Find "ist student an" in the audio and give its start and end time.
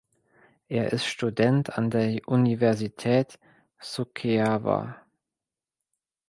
0.93-1.91